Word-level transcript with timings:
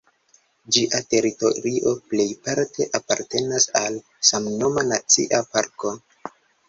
Ĝia 0.75 1.01
teritorio 1.13 1.93
plejparte 2.13 2.87
apartenas 3.01 3.67
al 3.83 4.01
samnoma 4.31 4.85
nacia 4.93 5.43
parko. 5.55 5.93